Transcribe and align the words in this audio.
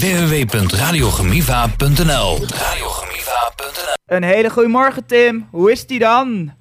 www.radiogemiva.nl 0.00 2.38
Radiogemiva.nl 2.38 4.16
Een 4.16 4.22
hele 4.22 4.50
goede 4.50 4.68
morgen, 4.68 5.06
Tim. 5.06 5.48
Hoe 5.50 5.70
is 5.70 5.86
die 5.86 5.98
dan? 5.98 6.52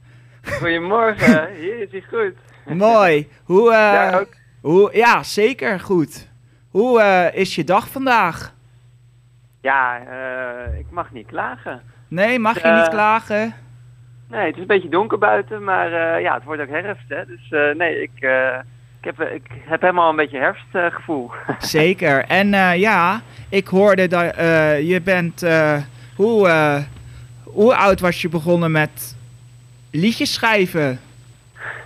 Goedemorgen, 0.43 1.49
hier 1.61 1.79
is 1.81 1.91
hij 1.91 2.03
goed. 2.09 2.33
Mooi. 2.77 3.27
Hoe, 3.43 3.71
eh, 3.71 3.77
Daar 3.77 4.19
ook. 4.19 4.33
hoe, 4.61 4.89
ja, 4.93 5.23
zeker 5.23 5.79
goed. 5.79 6.27
Hoe 6.69 7.01
eh, 7.01 7.35
is 7.39 7.55
je 7.55 7.63
dag 7.63 7.89
vandaag? 7.89 8.53
Ja, 9.61 9.99
eh, 9.99 10.79
ik 10.79 10.85
mag 10.91 11.11
niet 11.11 11.27
klagen. 11.27 11.81
Nee, 12.07 12.39
mag 12.39 12.61
je 12.61 12.67
niet 12.71 12.89
klagen? 12.89 13.53
Nee, 14.29 14.45
het 14.45 14.55
is 14.55 14.61
een 14.61 14.67
beetje 14.67 14.89
donker 14.89 15.17
buiten, 15.17 15.63
maar 15.63 15.93
eh, 15.93 16.21
ja, 16.21 16.33
het 16.33 16.43
wordt 16.43 16.61
ook 16.61 16.69
herfst, 16.69 17.09
hè. 17.09 17.25
Dus 17.25 17.51
eh, 17.51 17.75
nee, 17.75 18.01
ik, 18.01 18.11
eh, 18.19 18.57
ik, 19.01 19.05
heb, 19.15 19.19
ik 19.29 19.47
heb 19.65 19.81
helemaal 19.81 20.09
een 20.09 20.15
beetje 20.15 20.37
herfstgevoel. 20.37 21.31
Zeker. 21.59 22.25
En 22.27 22.53
eh, 22.53 22.75
ja, 22.79 23.21
ik 23.49 23.67
hoorde 23.67 24.07
dat 24.07 24.35
eh, 24.35 24.89
je 24.89 25.01
bent... 25.01 25.43
eh, 25.43 25.77
hoe, 26.15 26.47
eh, 26.47 26.77
hoe 27.43 27.75
oud 27.75 27.99
was 27.99 28.21
je 28.21 28.29
begonnen 28.29 28.71
met 28.71 29.17
liedjes 29.91 30.33
schrijven? 30.33 30.99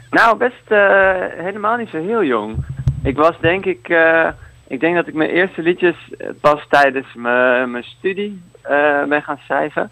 nou, 0.10 0.38
best 0.38 0.64
eh, 0.72 1.14
helemaal 1.38 1.78
niet 1.78 1.90
zo 1.90 2.06
heel 2.06 2.24
jong. 2.24 2.56
Ik 3.04 3.16
was 3.16 3.40
denk 3.40 3.66
ik, 3.66 3.90
eh, 3.90 4.28
ik 4.68 4.80
denk 4.80 4.96
dat 4.96 5.08
ik 5.08 5.14
mijn 5.14 5.30
eerste 5.30 5.62
liedjes 5.62 5.96
eh, 6.18 6.28
pas 6.42 6.66
tijdens 6.70 7.08
mijn 7.14 7.72
mijn 7.72 7.84
studie 7.84 8.42
eh, 8.62 9.04
ben 9.04 9.22
gaan 9.22 9.40
schrijven. 9.44 9.92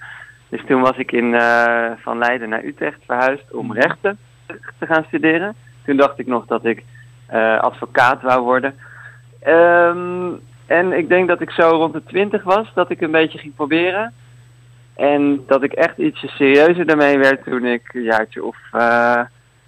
Dus 0.50 0.62
toen 0.68 0.82
was 0.82 0.98
ik 0.98 1.12
in, 1.12 1.34
eh, 1.36 1.92
van 2.02 2.18
Leiden 2.18 2.50
naar 2.50 2.64
Utrecht 2.64 3.00
verhuisd 3.06 3.52
om 3.52 3.74
rechten 3.74 4.18
te 4.80 4.86
gaan 4.86 5.04
studeren. 5.08 5.56
Toen 5.86 5.98
dacht 5.98 6.20
ik 6.20 6.28
nog 6.28 6.46
dat 6.46 6.66
ik 6.66 6.78
eh, 6.78 6.84
advocaat 7.60 8.22
wou 8.22 8.42
worden. 8.42 8.76
Ehm, 9.40 10.30
en 10.66 10.92
ik 10.98 11.10
denk 11.10 11.28
dat 11.28 11.42
ik 11.42 11.52
zo 11.52 11.70
rond 11.70 11.94
de 11.94 12.04
twintig 12.04 12.44
was, 12.44 12.72
dat 12.74 12.90
ik 12.90 13.02
een 13.02 13.12
beetje 13.12 13.38
ging 13.38 13.56
proberen. 13.56 14.14
En 14.96 15.44
dat 15.48 15.64
ik 15.64 15.74
echt 15.74 15.98
ietsje 15.98 16.28
serieuzer 16.28 16.86
daarmee 16.86 17.18
werd 17.18 17.44
toen 17.44 17.66
ik 17.66 17.94
een 17.94 18.04
jaartje 18.04 18.44
of 18.44 18.58
eh 18.72 19.22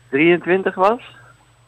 23 0.09 0.75
was. 0.75 1.01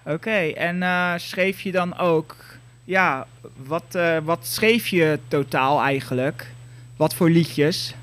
Oké, 0.06 0.52
en 0.56 0.84
eh, 0.84 1.14
schreef 1.16 1.62
je 1.62 1.72
dan 1.72 1.98
ook... 1.98 2.36
Ja, 2.84 3.26
wat, 3.68 3.96
eh, 3.96 4.18
wat 4.24 4.46
schreef 4.46 4.88
je 4.88 5.20
totaal 5.28 5.82
eigenlijk? 5.82 6.52
Wat 6.98 7.16
voor 7.16 7.30
liedjes? 7.30 7.96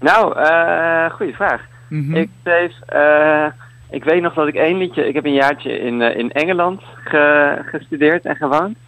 Nou, 0.00 0.38
eh 0.38 1.10
goede 1.10 1.32
vraag. 1.32 1.60
Mhm. 1.88 2.14
Ik 2.14 2.30
schreef, 2.42 2.72
eh, 2.86 3.46
ik 3.90 4.04
weet 4.04 4.22
nog 4.22 4.34
dat 4.34 4.48
ik 4.48 4.54
één 4.54 4.76
liedje, 4.78 5.06
ik 5.08 5.14
heb 5.14 5.24
een 5.24 5.32
jaartje 5.32 5.78
in, 5.78 6.02
eh, 6.02 6.16
in 6.18 6.32
Engeland 6.32 6.82
ge- 7.04 7.62
gestudeerd 7.64 8.24
en 8.24 8.36
gewoond. 8.36 8.78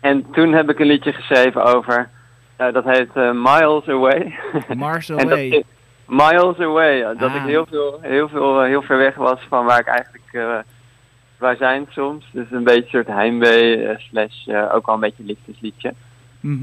En 0.00 0.30
toen 0.32 0.52
heb 0.52 0.70
ik 0.70 0.78
een 0.78 0.86
liedje 0.86 1.12
geschreven 1.12 1.64
over, 1.64 2.08
eh, 2.56 2.72
dat 2.72 2.84
heet 2.84 3.10
eh, 3.14 3.30
Miles 3.32 3.88
Away. 3.88 4.34
Mars 4.76 5.06
dat 5.06 5.20
Away. 5.22 5.64
Miles 6.06 6.58
Away, 6.58 7.00
dat 7.02 7.30
Ah. 7.30 7.34
ik 7.34 7.42
heel 7.42 7.66
veel, 7.66 7.98
heel 8.02 8.28
veel, 8.28 8.62
heel 8.62 8.82
ver 8.82 8.98
weg 8.98 9.14
was 9.14 9.40
van 9.48 9.64
waar 9.64 9.80
ik 9.80 9.86
eigenlijk 9.86 10.64
waar 11.38 11.56
zijn 11.56 11.86
soms. 11.90 12.28
Dus 12.32 12.46
een 12.50 12.64
beetje 12.64 12.82
een 12.82 12.88
soort 13.04 13.06
heimwee, 13.16 13.94
slash 13.98 14.48
ook 14.48 14.86
wel 14.86 14.94
een 14.94 15.00
beetje 15.00 15.24
liefdesliedje. 15.24 15.94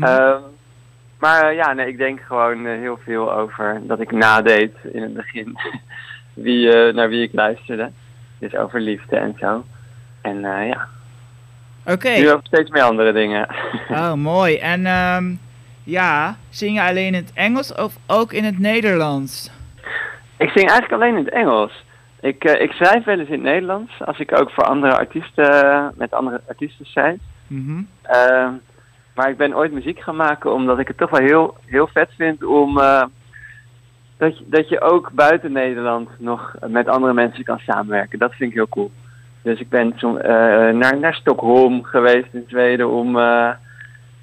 Ehm, 0.01 0.39
maar 1.19 1.53
ja, 1.53 1.73
nee, 1.73 1.87
ik 1.87 1.97
denk 1.97 2.19
gewoon 2.21 2.65
heel 2.65 2.99
veel 3.03 3.33
over 3.33 3.79
dat 3.83 3.99
ik 3.99 4.11
nadeed 4.11 4.73
in 4.91 5.01
het 5.01 5.13
begin. 5.13 5.57
wie, 6.33 6.71
eh, 6.71 6.93
naar 6.93 7.09
wie 7.09 7.23
ik 7.23 7.33
luisterde. 7.33 7.91
Dus 8.39 8.55
over 8.55 8.81
liefde 8.81 9.15
en 9.15 9.35
zo. 9.39 9.63
En 10.21 10.45
eh, 10.45 10.67
ja, 10.67 10.87
Oké. 11.85 12.09
nu 12.09 12.31
over 12.31 12.45
steeds 12.45 12.69
meer 12.69 12.83
andere 12.83 13.13
dingen. 13.13 13.47
Oh, 13.89 14.13
mooi. 14.13 14.57
En 14.57 14.85
ehm, 14.85 15.33
ja, 15.83 16.37
zing 16.49 16.75
je 16.75 16.81
alleen 16.81 17.05
in 17.05 17.13
het 17.13 17.31
Engels 17.33 17.75
of 17.75 17.97
ook 18.07 18.33
in 18.33 18.43
het 18.43 18.59
Nederlands? 18.59 19.51
ik 20.37 20.49
zing 20.49 20.69
eigenlijk 20.69 20.91
alleen 20.91 21.17
in 21.17 21.25
het 21.25 21.33
Engels. 21.33 21.83
Ik, 22.21 22.43
eh, 22.43 22.61
ik 22.61 22.71
schrijf 22.71 23.03
wel 23.03 23.19
eens 23.19 23.27
in 23.27 23.33
het 23.33 23.43
Nederlands. 23.43 23.91
Als 24.05 24.19
ik 24.19 24.39
ook 24.39 24.51
voor 24.51 24.63
andere 24.63 24.97
artiesten, 24.97 25.91
met 25.95 26.11
andere 26.11 26.41
artiesten 26.47 26.85
schrijf. 26.85 27.19
Mhm. 27.47 27.81
Ehm, 28.01 28.51
maar 29.15 29.29
ik 29.29 29.37
ben 29.37 29.55
ooit 29.55 29.71
muziek 29.71 29.99
gaan 29.99 30.15
maken 30.15 30.53
omdat 30.53 30.79
ik 30.79 30.87
het 30.87 30.97
toch 30.97 31.09
wel 31.09 31.21
heel, 31.21 31.57
heel 31.65 31.87
vet 31.87 32.09
vind 32.17 32.43
om 32.43 32.79
dat, 34.19 34.37
je, 34.37 34.43
dat 34.47 34.69
je 34.69 34.81
ook 34.81 35.11
buiten 35.11 35.51
Nederland 35.51 36.09
nog 36.17 36.55
met 36.67 36.87
andere 36.87 37.13
mensen 37.13 37.43
kan 37.43 37.59
samenwerken. 37.59 38.19
Dat 38.19 38.33
vind 38.33 38.49
ik 38.49 38.55
heel 38.55 38.67
cool. 38.69 38.91
Dus 39.41 39.59
ik 39.59 39.69
ben 39.69 39.93
som, 39.95 40.17
eh, 40.17 40.29
naar, 40.73 40.97
naar 40.99 41.13
Stockholm 41.13 41.83
geweest 41.83 42.33
in 42.33 42.43
Zweden 42.47 42.89
om, 42.89 43.17
eh, 43.19 43.49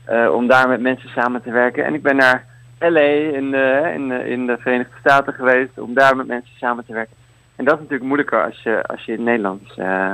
eh, 0.04 0.32
om 0.32 0.46
daar 0.46 0.68
met 0.68 0.80
mensen 0.80 1.08
samen 1.08 1.42
te 1.42 1.50
werken. 1.50 1.84
En 1.84 1.94
ik 1.94 2.02
ben 2.02 2.16
naar 2.16 2.44
LA 2.78 3.00
in 3.00 3.50
de, 3.50 3.92
in, 3.94 4.08
de, 4.08 4.28
in 4.28 4.46
de 4.46 4.56
Verenigde 4.58 4.94
Staten 5.00 5.32
geweest 5.32 5.78
om 5.78 5.94
daar 5.94 6.16
met 6.16 6.26
mensen 6.26 6.56
samen 6.56 6.84
te 6.86 6.92
werken. 6.92 7.16
En 7.56 7.64
dat 7.64 7.74
is 7.74 7.80
natuurlijk 7.80 8.06
moeilijker 8.06 8.44
als 8.44 8.62
je, 8.62 8.82
als 8.86 9.04
je 9.04 9.12
in 9.12 9.22
Nederlands, 9.22 9.76
eh, 9.76 10.12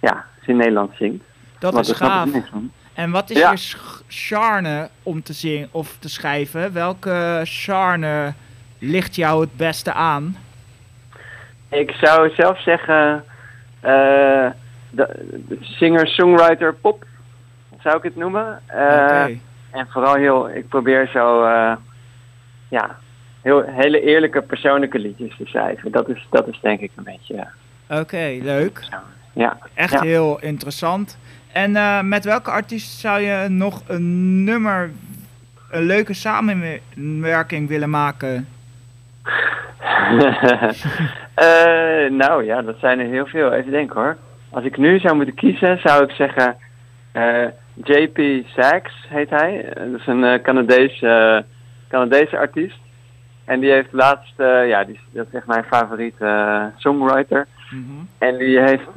ja, 0.00 0.24
als 0.36 0.44
je 0.46 0.52
in 0.52 0.56
Nederlands 0.56 0.96
zingt. 0.96 1.24
Dat 1.58 1.72
Want 1.74 1.88
is 1.88 1.96
gaaf. 1.96 2.28
En 2.94 3.10
wat 3.10 3.30
is 3.30 3.38
Ja. 3.38 3.50
je 3.50 3.76
charme 4.08 4.88
om 5.02 5.22
te 5.22 5.32
zingen 5.32 5.68
of 5.70 5.96
te 5.98 6.08
schrijven? 6.08 6.72
Welke 6.72 7.40
charme 7.44 8.32
ligt 8.82 9.14
jou 9.16 9.40
het 9.40 9.56
beste 9.56 9.92
aan? 9.92 10.36
Ik 11.68 11.90
zou 11.90 12.30
zelf 12.34 12.62
zeggen, 12.62 13.24
de, 13.80 14.52
de 15.48 15.58
singer-songwriter 15.60 16.74
pop, 16.74 17.04
zou 17.82 17.96
ik 17.96 18.02
het 18.02 18.16
noemen. 18.16 18.60
Oké. 18.68 19.38
En 19.70 19.86
vooral 19.90 20.14
heel, 20.14 20.50
ik 20.50 20.68
probeer 20.68 21.08
zo, 21.12 21.44
eh, 21.44 21.72
ja, 22.68 22.98
heel, 23.40 23.62
hele 23.66 24.00
eerlijke 24.00 24.42
persoonlijke 24.42 24.98
liedjes 24.98 25.36
te 25.36 25.46
schrijven. 25.46 25.92
Dat 25.92 26.08
is, 26.08 26.26
dat 26.30 26.48
is 26.48 26.58
denk 26.60 26.80
ik 26.80 26.90
een 26.96 27.04
beetje, 27.04 27.46
Oké, 27.88 28.38
leuk. 28.42 28.88
ja. 29.32 29.58
Echt 29.74 29.92
Ja. 29.92 30.00
heel 30.00 30.40
interessant. 30.40 31.18
En 31.52 31.72
met 32.08 32.24
welke 32.24 32.50
artiest 32.50 32.98
zou 32.98 33.20
je 33.20 33.48
nog 33.48 33.82
een 33.86 34.44
nummer, 34.44 34.90
een 35.70 35.82
leuke 35.82 36.14
samenwerking 36.14 37.68
willen 37.68 37.90
maken? 37.90 38.48
Eh, 41.34 42.10
nou 42.10 42.44
ja, 42.44 42.62
dat 42.62 42.78
zijn 42.78 43.00
er 43.00 43.06
heel 43.06 43.26
veel. 43.26 43.52
Even 43.52 43.70
denken 43.70 44.00
hoor. 44.00 44.16
Als 44.50 44.64
ik 44.64 44.76
nu 44.76 44.98
zou 44.98 45.16
moeten 45.16 45.34
kiezen, 45.34 45.78
zou 45.78 46.04
ik 46.04 46.10
zeggen 46.10 46.56
eh, 47.12 47.46
JP 47.84 48.46
Sachs 48.46 49.06
heet 49.08 49.30
hij. 49.30 49.64
Eh, 49.64 49.90
Dat 49.90 50.00
is 50.00 50.06
een 50.06 50.24
eh, 50.24 50.42
Canadese, 50.42 51.44
Canadese 51.88 52.38
artiest. 52.38 52.80
En 53.44 53.60
die 53.60 53.70
heeft 53.70 53.92
laatst, 53.92 54.34
ja, 54.66 54.84
die, 54.84 55.00
dat 55.10 55.26
is 55.26 55.34
echt 55.34 55.46
mijn 55.46 55.64
favoriete 55.64 56.70
songwriter. 56.76 57.46
Mhm. 57.70 58.04
En 58.18 58.36
die 58.38 58.60
heeft, 58.60 58.90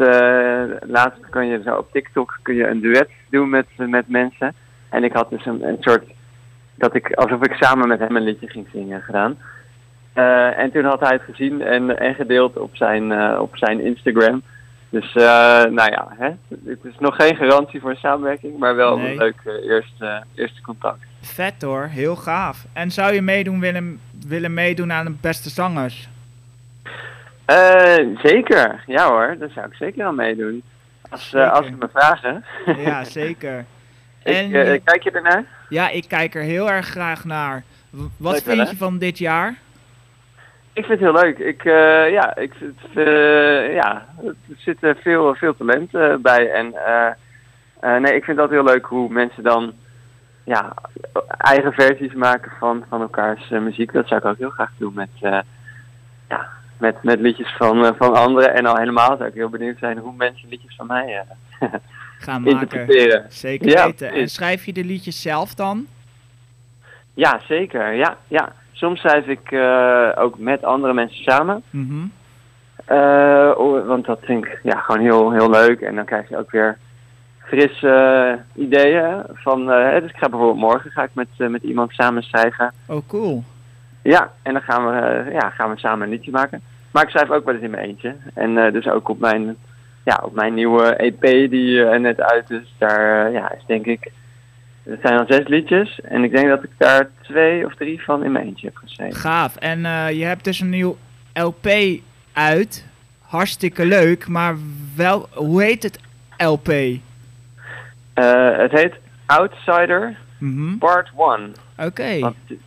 laatst 0.88 1.30
kun 1.30 1.46
je 1.46 1.62
zo 1.66 1.76
op 1.76 1.92
TikTok 1.92 2.40
kun 2.42 2.56
je 2.56 2.68
een 2.68 2.80
duet 2.80 3.10
doen 3.30 3.50
met, 3.50 3.66
met 3.78 4.08
mensen. 4.08 4.54
En 4.90 5.04
ik 5.04 5.14
had 5.14 5.30
dus 5.30 5.46
een, 5.46 5.68
een 5.68 5.78
soort, 5.80 6.04
dat 6.76 6.96
ik, 6.96 7.14
alsof 7.14 7.46
ik 7.46 7.54
samen 7.54 7.88
met 7.88 8.00
hem 8.00 8.16
een 8.16 8.24
liedje 8.24 8.48
ging 8.48 8.68
zingen 8.72 9.02
gedaan. 9.02 9.38
Eh, 10.16 10.58
en 10.58 10.72
toen 10.72 10.84
had 10.86 11.00
hij 11.00 11.12
het 11.12 11.22
gezien 11.22 11.62
en, 11.62 12.00
en 12.00 12.16
gedeeld 12.16 12.58
op 12.58 12.76
zijn, 12.76 13.12
eh, 13.12 13.40
op 13.42 13.58
zijn 13.58 13.82
Instagram. 13.82 14.42
Dus, 14.90 15.16
eh, 15.16 15.24
nou 15.64 15.92
ja, 15.92 16.08
hè, 16.18 16.30
het 16.66 16.80
is 16.84 16.94
nog 17.00 17.16
geen 17.16 17.36
garantie 17.36 17.80
voor 17.82 17.90
een 17.90 17.96
samenwerking, 17.96 18.58
maar 18.58 18.76
wel 18.76 18.98
Nee. 18.98 19.12
een 19.12 19.18
leuk 19.18 19.36
eerste, 19.64 20.24
eerste 20.36 20.62
contact. 20.62 20.98
Vet 21.22 21.62
hoor, 21.62 21.84
heel 21.84 22.16
gaaf. 22.16 22.66
En 22.74 22.92
zou 22.92 23.14
je 23.14 23.22
meedoen 23.22 23.60
willen, 23.60 24.00
willen 24.28 24.54
meedoen 24.54 24.92
aan 24.92 25.06
de 25.06 25.16
beste 25.22 25.50
zangers? 25.50 26.10
Zeker, 28.24 28.84
ja 28.88 29.08
hoor, 29.10 29.36
daar 29.40 29.50
zou 29.50 29.66
ik 29.66 29.74
zeker 29.74 30.06
aan 30.06 30.16
meedoen. 30.16 30.64
Als, 31.10 31.36
als 31.36 31.66
ze 31.66 31.72
me 31.80 31.88
vragen. 31.94 32.44
Ja, 32.78 33.04
zeker. 33.20 33.60
ik, 34.24 34.34
En 34.36 34.50
je- 34.50 34.82
kijk 34.84 35.04
je 35.04 35.12
ernaar? 35.12 35.44
Ja, 35.70 35.90
ik 35.90 36.06
kijk 36.08 36.36
er 36.36 36.42
heel 36.42 36.72
erg 36.72 36.86
graag 36.88 37.26
naar. 37.26 37.64
Wat 38.18 38.34
Leuk 38.34 38.42
vind 38.44 38.70
je 38.70 38.78
van 38.78 38.98
dit 38.98 39.18
jaar? 39.18 39.56
Ik 40.76 40.86
vind 40.86 41.00
het 41.00 41.10
heel 41.10 41.22
leuk. 41.24 41.38
Ik, 41.38 41.66
eh, 41.66 42.12
ja, 42.12 42.36
ik 42.36 42.54
eh, 42.96 43.74
ja, 43.74 44.06
er 44.24 44.36
zit 44.58 44.84
eh, 44.84 44.96
veel, 44.96 45.36
veel 45.36 45.56
talent 45.56 45.92
bij. 46.22 46.52
En 46.52 46.76
nee, 48.02 48.16
ik 48.16 48.24
vind 48.24 48.38
dat 48.38 48.50
heel 48.50 48.64
leuk 48.64 48.86
hoe 48.86 49.10
mensen 49.10 49.44
dan 49.44 49.74
ja, 50.44 50.74
eigen 51.38 51.74
versies 51.74 52.14
maken 52.14 52.52
van, 52.60 52.86
van 52.90 53.02
elkaars 53.02 53.50
muziek. 53.50 53.94
Dat 53.94 54.08
zou 54.08 54.20
ik 54.20 54.28
ook 54.28 54.38
heel 54.38 54.50
graag 54.50 54.72
doen 54.78 54.94
met, 54.94 55.10
ja, 56.30 56.48
met, 56.78 57.04
met 57.04 57.20
liedjes 57.20 57.56
van, 57.58 57.96
van 57.96 58.14
anderen. 58.14 58.54
En 58.54 58.66
al 58.66 58.78
helemaal 58.78 59.18
zou 59.18 59.26
ik 59.30 59.34
heel 59.34 59.50
benieuwd 59.50 59.80
zijn 59.80 59.98
hoe 59.98 60.14
mensen 60.16 60.50
liedjes 60.50 60.76
van 60.76 60.88
mij 60.88 61.24
Gaan 62.20 62.44
maken. 62.44 63.26
Zeker 63.30 63.70
Ja, 63.70 63.86
weten. 63.86 64.12
En 64.12 64.30
schrijf 64.30 64.66
je 64.66 64.74
de 64.74 64.84
liedjes 64.84 65.22
zelf 65.22 65.54
dan? 65.54 65.88
Ja, 67.14 67.40
zeker. 67.48 67.94
Ja, 67.94 68.18
ja. 68.28 68.54
Soms 68.76 69.00
schrijf 69.00 69.28
ik 69.28 69.52
eh, 69.52 70.10
ook 70.16 70.38
met 70.38 70.64
andere 70.64 70.94
mensen 70.94 71.24
samen. 71.24 71.64
Mhm. 71.70 72.06
Eh, 72.86 73.52
want 73.86 74.06
dat 74.06 74.20
vind 74.22 74.46
ik 74.46 74.60
ja, 74.64 74.80
gewoon 74.80 75.02
heel, 75.02 75.32
heel 75.32 75.50
leuk. 75.50 75.82
En 75.82 75.96
dan 75.96 76.06
krijg 76.06 76.30
je 76.30 76.38
ook 76.38 76.52
weer 76.52 76.78
frisse 77.40 78.40
ideeën. 78.56 79.24
Van, 79.34 79.72
eh, 79.72 80.02
dus 80.02 80.10
ik 80.10 80.18
ga 80.18 80.30
bijvoorbeeld 80.30 80.72
morgen 80.72 80.92
ga 80.92 81.04
ik 81.04 81.14
met, 81.14 81.28
eh, 81.38 81.48
met 81.48 81.64
iemand 81.64 81.92
samen 81.92 82.24
schrijven. 82.24 82.74
Oh, 82.88 83.08
cool. 83.08 83.44
Ja, 84.06 84.32
en 84.42 84.54
dan 84.54 84.62
gaan 84.62 84.86
we, 84.86 85.00
eh, 85.00 85.34
ja, 85.34 85.50
gaan 85.50 85.70
we 85.70 85.80
samen 85.80 86.08
een 86.08 86.14
liedje 86.14 86.32
maken. 86.32 86.62
Maar 86.92 87.04
ik 87.04 87.10
schrijf 87.10 87.30
ook 87.30 87.46
wel 87.46 87.54
eens 87.54 87.64
in 87.64 87.72
mijn 87.72 87.88
eentje. 87.88 88.16
En 88.34 88.58
eh, 88.58 88.74
dus 88.74 88.88
ook 88.88 89.10
op 89.10 89.20
mijn, 89.20 89.56
ja, 90.04 90.20
op 90.24 90.34
mijn 90.34 90.54
nieuwe 90.54 90.96
EP 90.96 91.50
die 91.50 91.84
net 91.84 92.22
uit 92.22 92.50
is. 92.50 92.76
Daar 92.78 93.26
eh, 93.26 93.34
ja, 93.34 93.52
is 93.52 93.66
denk 93.66 93.86
ik... 93.86 94.12
Er 94.86 94.98
zijn 95.02 95.20
al 95.20 95.26
zes 95.28 95.48
liedjes. 95.48 96.00
En 96.02 96.24
ik 96.24 96.32
denk 96.32 96.48
dat 96.48 96.64
ik 96.64 96.70
daar 96.78 97.10
twee 97.22 97.66
of 97.66 97.76
drie 97.76 98.04
van 98.04 98.24
in 98.24 98.32
mijn 98.32 98.46
eentje 98.46 98.68
heb 98.68 98.76
geschreven. 98.76 99.16
Gaaf. 99.16 99.56
En 99.56 99.86
eh, 99.86 100.10
je 100.12 100.24
hebt 100.26 100.44
dus 100.44 100.60
een 100.60 100.70
nieuw 100.70 100.98
LP 101.34 101.68
uit. 102.34 102.86
Hartstikke 103.22 103.86
leuk. 103.86 104.28
Maar 104.28 104.56
wel, 104.96 105.28
hoe 105.34 105.64
heet 105.64 105.84
het 105.84 106.00
LP? 106.38 106.68
Eh, 106.70 108.58
het 108.58 108.72
heet 108.72 108.94
Outsider 109.26 110.16
Mhm. 110.38 110.78
Part 110.78 111.12
1. 111.18 111.54
Oké. 111.88 112.04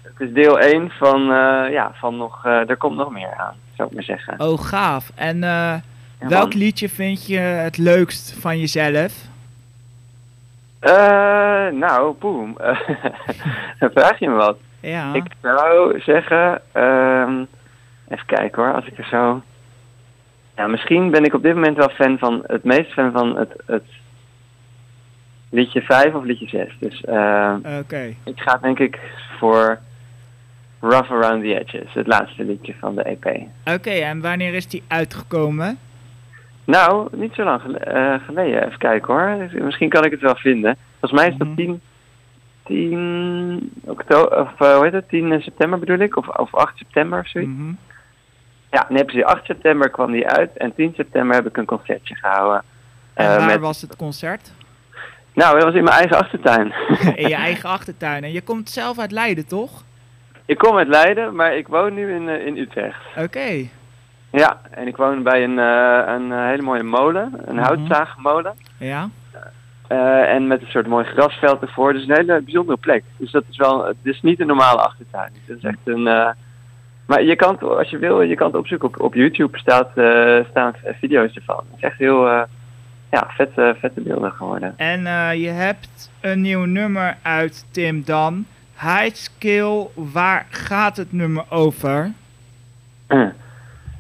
Het 0.03 0.29
is 0.29 0.32
deel 0.32 0.61
1 0.61 0.91
van, 0.91 1.21
eh, 1.21 1.73
ja, 1.73 1.93
van 1.94 2.17
nog... 2.17 2.44
er 2.44 2.76
komt 2.76 2.97
nog 2.97 3.11
meer 3.11 3.35
aan, 3.37 3.55
zou 3.76 3.88
ik 3.88 3.94
maar 3.94 4.05
zeggen. 4.05 4.41
Oh, 4.41 4.61
gaaf. 4.61 5.11
En 5.14 5.38
Ja, 5.41 5.82
welk 6.19 6.55
liedje 6.55 6.88
vind 6.88 7.26
je 7.26 7.38
het 7.38 7.76
leukst 7.76 8.37
van 8.41 8.59
jezelf? 8.59 9.12
Eh, 10.81 11.69
nou, 11.69 12.15
boem. 12.19 12.57
Dan 13.79 13.91
vraag 13.95 14.19
je 14.19 14.29
me 14.29 14.35
wat. 14.35 14.59
Ja. 14.81 15.15
Ik 15.15 15.25
zou 15.43 16.01
zeggen, 16.01 16.61
ehm, 16.73 17.45
even 18.09 18.27
kijken 18.27 18.63
hoor, 18.63 18.75
als 18.75 18.87
ik 18.87 18.99
er 18.99 19.09
zo. 19.11 19.43
Ja, 20.57 20.67
misschien 20.67 21.11
ben 21.11 21.25
ik 21.25 21.35
op 21.35 21.43
dit 21.43 21.55
moment 21.55 21.77
wel 21.77 21.89
fan 21.89 22.19
van, 22.19 22.43
het 22.47 22.65
meest 22.65 22.93
fan 22.93 23.13
van 23.13 23.37
het, 23.37 23.53
het 23.67 23.85
liedje 25.51 25.83
5 25.83 26.15
of 26.15 26.25
liedje 26.25 26.49
6. 26.49 26.77
Dus 26.81 27.01
eh, 27.01 27.55
ik 28.25 28.41
ga 28.41 28.57
denk 28.57 28.79
ik 28.79 28.99
voor 29.39 29.79
Rough 30.81 31.13
Around 31.13 31.43
the 31.43 31.59
Edges, 31.59 31.95
het 31.95 32.07
laatste 32.07 32.45
liedje 32.45 32.75
van 32.81 32.95
de 32.95 33.03
EP. 33.03 33.25
Oké, 33.75 33.91
en 33.91 34.21
wanneer 34.21 34.55
is 34.55 34.69
die 34.69 34.83
uitgekomen? 34.89 35.79
Nou, 36.69 37.09
niet 37.17 37.35
zo 37.35 37.44
lang 37.44 37.76
eh, 37.76 38.15
geleden. 38.26 38.67
Even 38.67 38.79
kijken 38.79 39.15
hoor. 39.15 39.49
Misschien 39.65 39.88
kan 39.88 40.05
ik 40.05 40.11
het 40.11 40.20
wel 40.20 40.35
vinden. 40.37 40.76
Volgens 41.00 41.20
mij 41.20 41.31
is 41.31 41.37
dat 41.37 41.47
Mhm. 41.47 41.56
10, 41.56 41.81
10 42.65 43.73
oktober, 43.85 44.41
of 44.41 44.61
eh, 44.61 44.75
hoe 44.75 44.85
heet 44.85 44.93
het? 44.93 45.09
10 45.09 45.41
september 45.43 45.79
bedoel 45.79 45.99
ik? 45.99 46.17
Of, 46.17 46.29
of 46.29 46.55
8 46.55 46.76
september 46.79 47.19
of 47.20 47.29
zoiets. 47.29 47.50
Mhm. 47.50 47.73
Ja, 48.70 48.87
nee 48.88 49.05
precies. 49.05 49.25
8 49.25 49.44
september 49.44 49.91
kwam 49.91 50.12
die 50.12 50.26
uit 50.29 50.56
en 50.56 50.75
10 50.75 50.93
september 50.97 51.37
heb 51.37 51.47
ik 51.47 51.56
een 51.56 51.65
concertje 51.65 52.15
gehouden. 52.15 52.62
En 53.14 53.26
Eh, 53.31 53.37
waar 53.37 53.47
met- 53.47 53.61
was 53.61 53.81
het 53.82 53.97
concert? 53.97 54.53
Nou, 55.32 55.55
dat 55.55 55.64
was 55.64 55.75
in 55.75 55.85
mijn 55.85 55.97
eigen 55.97 56.19
achtertuin. 56.19 56.73
In 57.23 57.29
je 57.29 57.35
eigen 57.49 57.69
achtertuin. 57.69 58.25
En 58.25 58.32
je 58.32 58.41
komt 58.43 58.69
zelf 58.71 58.99
uit 58.99 59.12
Leiden, 59.12 59.47
toch? 59.47 59.82
ik 60.44 60.59
kom 60.59 60.76
uit 60.79 60.88
Leiden, 60.88 61.35
maar 61.35 61.56
ik 61.56 61.69
woon 61.69 61.94
nu 61.94 62.14
in, 62.14 62.29
eh, 62.29 62.47
in 62.47 62.56
Utrecht. 62.56 63.00
Oké. 63.17 63.69
Ja, 64.31 64.61
en 64.71 64.87
ik 64.87 64.97
woon 64.97 65.23
bij 65.23 65.45
een, 65.45 65.59
eh, 65.59 66.15
een 66.15 66.33
eh, 66.33 66.45
hele 66.45 66.63
mooie 66.63 66.83
molen, 66.83 67.33
een 67.45 67.55
Mhm. 67.55 67.65
houtzaagmolen. 67.65 68.55
Ja. 68.79 69.09
Eh, 69.89 70.33
en 70.35 70.47
met 70.47 70.61
een 70.61 70.71
soort 70.71 70.87
mooi 70.87 71.05
grasveld 71.05 71.63
ervoor. 71.63 71.93
Dus 71.93 72.03
een 72.09 72.15
hele 72.15 72.41
bijzondere 72.43 72.79
plek. 72.79 73.05
Dus 73.17 73.31
dat 73.31 73.45
is 73.51 73.57
wel, 73.57 73.87
het 73.87 73.97
is 74.03 74.21
niet 74.23 74.41
een 74.41 74.47
normale 74.47 74.81
achtertuin. 74.81 75.33
Het 75.47 75.57
is 75.57 75.63
echt 75.65 75.79
een. 75.85 76.03
maar 77.07 77.23
je 77.23 77.37
kan, 77.37 77.53
het, 77.53 77.63
als 77.63 77.91
je 77.91 77.99
wil, 77.99 78.23
je 78.23 78.35
kan 78.35 78.47
het 78.47 78.57
opzoeken. 78.57 78.89
Op, 78.89 79.01
op 79.01 79.15
YouTube 79.15 79.59
staat, 79.59 79.89
staan 80.51 80.75
video's 81.01 81.35
ervan. 81.35 81.57
Het 81.71 81.77
is 81.77 81.83
echt 81.83 81.99
heel, 81.99 82.27
ja, 83.11 83.27
vette, 83.29 83.77
vette 83.81 84.01
beelden 84.01 84.33
geworden. 84.33 84.75
En 84.77 85.01
je 85.39 85.49
hebt 85.49 86.11
een 86.21 86.41
nieuw 86.41 86.65
nummer 86.65 87.17
uit 87.23 87.67
Tim 87.71 88.03
Dam. 88.05 88.47
High 88.81 89.15
Skill, 89.15 89.87
waar 89.95 90.47
gaat 90.51 90.97
het 90.97 91.13
nummer 91.13 91.45
over? 91.49 92.13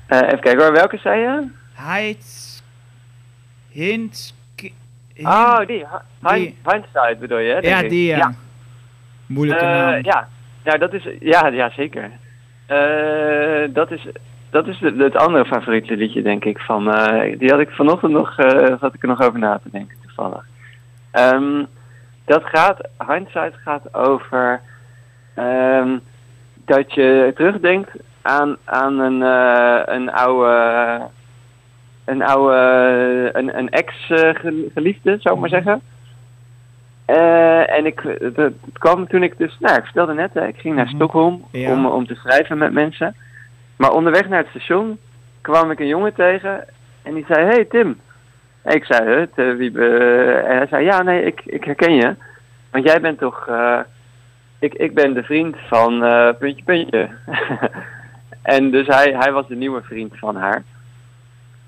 Eh, 0.08 0.18
even 0.26 0.40
kijken 0.40 0.62
hoor, 0.64 0.72
welke 0.72 0.96
zei 0.98 1.20
je? 1.20 1.46
High... 1.76 2.18
Hint... 3.70 4.34
Oh, 5.22 5.58
die. 5.66 5.84
Hi- 6.22 6.34
Die. 6.38 6.56
Hindsight 6.66 7.18
bedoel 7.18 7.38
je? 7.38 7.58
Ja, 7.60 7.78
ik? 7.78 7.90
die 7.90 8.06
ja. 8.06 8.16
Ja. 8.16 8.32
Moeilijke 9.26 9.64
Eh, 9.64 9.70
naam. 9.70 10.04
ja, 10.04 10.28
nou 10.64 10.78
dat 10.78 10.92
is, 10.92 11.08
ja, 11.20 11.46
ja 11.46 11.70
zeker. 11.70 12.10
Eh, 12.66 13.68
dat 13.74 13.90
is, 13.90 14.06
dat 14.50 14.66
is 14.66 14.80
het, 14.80 14.96
het 14.98 15.16
andere 15.16 15.44
favoriete 15.44 15.96
liedje, 15.96 16.22
denk 16.22 16.44
ik. 16.44 16.58
Van, 16.58 16.84
die 17.38 17.50
had 17.50 17.60
ik 17.60 17.70
vanochtend 17.70 18.12
nog, 18.12 18.38
eh 18.38 18.74
zat 18.80 18.94
ik 18.94 19.02
er 19.02 19.08
nog 19.08 19.20
over 19.22 19.38
na 19.38 19.58
te 19.62 19.70
denken, 19.70 19.96
toevallig. 20.06 20.44
Ehm, 21.10 21.64
dat 22.24 22.42
gaat, 22.44 22.88
Hindsight 23.08 23.54
gaat 23.64 23.94
over 23.94 24.60
ehm, 25.34 25.98
dat 26.64 26.94
je 26.94 27.32
terugdenkt 27.34 27.90
aan, 28.28 28.56
aan 28.64 28.98
een, 28.98 29.22
eh, 29.22 29.94
een 29.94 30.10
oude, 30.12 31.00
een 32.04 32.22
oude, 32.22 33.30
een, 33.32 33.58
een 33.58 33.68
ex-geliefde, 33.70 35.16
zou 35.18 35.34
ik 35.34 35.40
maar 35.40 35.48
zeggen. 35.62 35.80
Eh, 37.04 37.76
en 37.76 37.86
ik, 37.86 38.00
het, 38.18 38.36
het 38.36 38.54
kwam 38.72 39.08
toen 39.08 39.22
ik 39.22 39.38
dus, 39.38 39.56
nou, 39.60 39.76
ik 39.76 39.84
vertelde 39.84 40.14
net, 40.14 40.34
hè, 40.34 40.46
ik 40.46 40.56
ging 40.58 40.74
naar 40.74 40.84
Mhm. 40.84 40.94
Stockholm 40.94 41.44
Ja. 41.52 41.70
om, 41.72 41.86
om 41.86 42.06
te 42.06 42.14
schrijven 42.14 42.58
met 42.58 42.72
mensen. 42.72 43.14
Maar 43.76 43.92
onderweg 43.92 44.28
naar 44.28 44.38
het 44.38 44.48
station 44.48 44.98
kwam 45.40 45.70
ik 45.70 45.80
een 45.80 45.86
jongen 45.86 46.14
tegen 46.14 46.64
en 47.02 47.14
die 47.14 47.24
zei, 47.28 47.44
hey 47.46 47.64
Tim. 47.64 48.00
En 48.62 48.74
ik 48.74 48.84
zei, 48.84 49.08
het, 49.20 49.30
eh, 49.34 49.54
wie 49.54 49.70
be-" 49.70 50.42
En 50.46 50.56
hij 50.56 50.66
zei, 50.66 50.84
ja 50.84 51.02
nee, 51.02 51.24
ik, 51.24 51.40
ik 51.44 51.64
herken 51.64 51.94
je. 51.94 52.14
Want 52.70 52.84
jij 52.84 53.00
bent 53.00 53.18
toch, 53.18 53.46
eh, 53.48 53.78
ik, 54.58 54.74
ik 54.74 54.94
ben 54.94 55.14
de 55.14 55.22
vriend 55.22 55.56
van 55.68 56.04
eh, 56.04 56.28
puntje 56.38 56.64
puntje. 56.64 57.08
en 58.54 58.70
dus 58.70 58.86
hij, 58.86 59.14
hij 59.18 59.32
was 59.32 59.46
de 59.48 59.54
nieuwe 59.56 59.82
vriend 59.82 60.18
van 60.18 60.36
haar. 60.36 60.62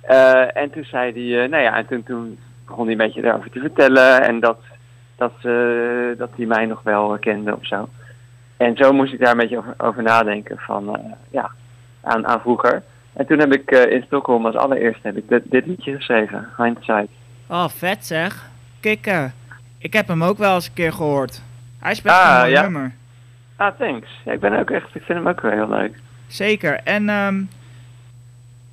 Eh, 0.00 0.56
en 0.56 0.70
toen 0.70 0.84
zei 0.84 1.12
hij, 1.12 1.42
eh, 1.44 1.50
nou 1.50 1.62
ja, 1.62 1.76
en 1.76 1.86
toen, 1.86 2.02
toen 2.02 2.38
begon 2.66 2.82
hij 2.84 2.92
een 2.92 2.98
beetje 2.98 3.20
daarover 3.22 3.50
te 3.50 3.60
vertellen 3.60 4.22
en 4.22 4.40
dat, 4.40 4.58
dat, 5.16 5.32
eh, 5.42 6.18
dat 6.18 6.30
hij 6.36 6.46
mij 6.46 6.66
nog 6.66 6.82
wel 6.82 7.18
kende 7.18 7.56
of 7.56 7.66
zo. 7.66 7.88
En 8.56 8.76
zo 8.76 8.92
moest 8.92 9.12
ik 9.12 9.20
daar 9.20 9.30
een 9.30 9.36
beetje 9.36 9.58
over, 9.58 9.74
over 9.76 10.02
nadenken 10.02 10.58
van, 10.58 11.14
ja, 11.30 11.50
aan, 12.00 12.26
aan 12.26 12.40
vroeger. 12.40 12.82
En 13.12 13.26
toen 13.26 13.38
heb 13.38 13.52
ik 13.52 13.70
in 13.70 14.02
Stockholm 14.06 14.46
als 14.46 14.56
allereerste 14.56 15.06
heb 15.06 15.16
ik 15.16 15.28
dit, 15.28 15.42
dit 15.44 15.66
liedje 15.66 15.94
geschreven, 15.96 16.48
Hindsight. 16.56 17.08
Oh, 17.48 17.68
vet 17.68 18.06
zeg. 18.06 18.48
Kikken. 18.80 19.32
Ik 19.78 19.92
heb 19.92 20.08
hem 20.08 20.24
ook 20.24 20.38
wel 20.38 20.54
eens 20.54 20.66
een 20.66 20.74
keer 20.74 20.92
gehoord. 20.92 21.42
Hij 21.78 21.90
is 21.90 22.02
best 22.02 22.14
Ah, 22.16 22.30
een 22.34 22.40
mooi 22.40 22.50
ja. 22.52 22.62
nummer. 22.62 22.92
Ah, 23.56 23.78
thanks. 23.78 24.08
Ja, 24.24 24.32
ik 24.32 24.40
ben 24.40 24.58
ook 24.58 24.70
echt, 24.70 24.94
ik 24.94 25.02
vind 25.02 25.18
hem 25.18 25.28
ook 25.28 25.40
wel 25.40 25.50
heel 25.50 25.68
leuk. 25.68 25.96
Zeker. 26.30 26.80
En 26.84 27.08
ehm, 27.08 27.42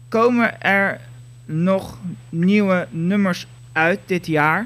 komen 0.09 0.61
er 0.61 0.99
nog 1.45 1.97
nieuwe 2.29 2.87
nummers 2.89 3.47
uit 3.73 3.99
dit 4.05 4.27
jaar? 4.27 4.65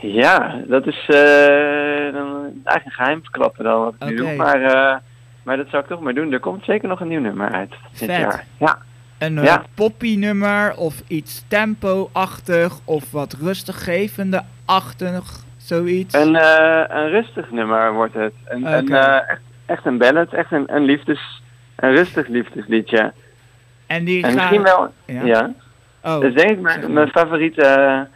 Ja, 0.00 0.60
dat 0.66 0.86
is 0.86 0.98
eh, 1.06 2.12
dan 2.12 2.42
eigenlijk 2.64 2.84
een 2.84 2.90
geheim 2.90 3.20
verklappen 3.20 3.64
dan 3.64 3.80
wat 3.80 3.94
ik 3.98 4.08
nu 4.08 4.16
doe. 4.16 4.34
Maar, 4.36 4.62
eh, 4.62 4.96
maar 5.42 5.56
dat 5.56 5.68
zou 5.68 5.82
ik 5.82 5.88
toch 5.88 6.00
maar 6.00 6.14
doen. 6.14 6.32
Er 6.32 6.40
komt 6.40 6.64
zeker 6.64 6.88
nog 6.88 7.00
een 7.00 7.08
nieuw 7.08 7.20
nummer 7.20 7.50
uit 7.52 7.70
dit 7.70 7.78
Vet. 7.92 8.08
jaar. 8.08 8.44
Ja. 8.58 8.78
Een 9.18 9.38
eh, 9.38 9.44
Ja. 9.44 9.64
poppy 9.74 10.16
nummer 10.16 10.76
of 10.76 11.02
iets 11.06 11.44
tempo-achtig 11.48 12.78
of 12.84 13.10
wat 13.10 13.32
rustiggevende-achtig, 13.32 15.44
zoiets? 15.56 16.14
Een, 16.14 16.34
een 16.96 17.08
rustig 17.10 17.50
nummer 17.50 17.92
wordt 17.92 18.14
het. 18.14 18.32
Een, 18.44 18.66
echt, 18.66 18.90
echt 19.66 19.86
een 19.86 19.98
ballad, 19.98 20.32
echt 20.32 20.52
een, 20.52 20.74
een 20.74 20.84
liefdes... 20.84 21.42
Een 21.76 21.90
rustig 21.94 22.28
liefdesliedje. 22.28 23.12
en 23.86 24.04
die 24.04 24.22
En 24.22 24.28
gaan... 24.28 24.34
misschien 24.36 24.62
wel... 24.62 24.92
Ja? 25.06 25.24
Ja. 25.24 25.52
Oh, 26.02 26.12
Dat 26.20 26.22
is 26.24 26.34
denk 26.34 26.50
ik 26.50 26.88
mijn, 26.88 27.08
favoriete, 27.08 28.06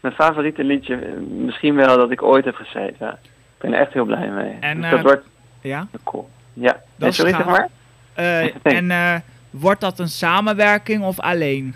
mijn 0.00 0.14
favoriete 0.14 0.64
liedje. 0.64 0.94
eh, 0.96 1.12
Misschien 1.28 1.74
wel 1.74 1.96
dat 1.96 2.10
ik 2.10 2.22
ooit 2.22 2.44
heb 2.44 2.54
geschreven. 2.54 3.08
Ik 3.22 3.58
ben 3.58 3.72
er 3.72 3.80
echt 3.80 3.92
heel 3.92 4.04
blij 4.04 4.28
mee. 4.28 4.56
En, 4.60 4.76
Dus 4.76 4.84
eh, 4.84 4.90
dat 4.90 5.00
wordt 5.02 5.24
ja? 5.60 5.86
cool. 6.04 6.28
Ja, 6.52 6.76
Dat 6.96 7.08
is 7.08 7.16
sorry 7.16 7.32
zeg 7.32 7.44
maar. 7.44 7.68
Eh, 8.14 8.44
en 8.78 8.90
eh, 8.90 9.14
wordt 9.50 9.80
dat 9.80 9.98
een 9.98 10.08
samenwerking 10.08 11.02
of 11.02 11.20
alleen? 11.20 11.74